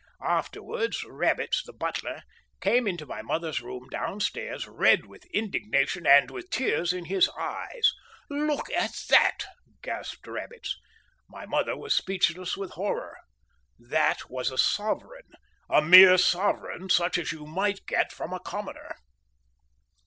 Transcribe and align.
Afterwards, 0.25 1.03
Rabbits, 1.03 1.61
the 1.63 1.73
butler, 1.73 2.23
came 2.59 2.87
into 2.87 3.05
my 3.05 3.21
mother's 3.21 3.61
room 3.61 3.87
downstairs, 3.91 4.67
red 4.67 5.05
with 5.05 5.27
indignation 5.27 6.07
and 6.07 6.31
with 6.31 6.49
tears 6.49 6.91
in 6.91 7.05
his 7.05 7.29
eyes. 7.37 7.93
"Look 8.27 8.71
at 8.71 8.95
that!" 9.09 9.45
gasped 9.83 10.25
Rabbits. 10.25 10.75
My 11.29 11.45
mother 11.45 11.77
was 11.77 11.93
speechless 11.93 12.57
with 12.57 12.71
horror. 12.71 13.15
That 13.77 14.27
was 14.27 14.49
a 14.49 14.57
sovereign, 14.57 15.33
a 15.69 15.83
mere 15.83 16.17
sovereign, 16.17 16.89
such 16.89 17.19
as 17.19 17.31
you 17.31 17.45
might 17.45 17.85
get 17.85 18.11
from 18.11 18.33
any 18.33 18.39
commoner! 18.43 18.95